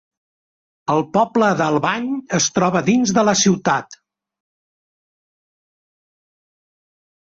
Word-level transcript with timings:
El 0.93 1.03
poble 1.17 1.49
d'Albany 1.59 2.09
es 2.39 2.49
troba 2.57 2.83
dins 2.89 3.15
de 3.19 3.27
la 3.31 3.39
ciutat. 3.45 4.01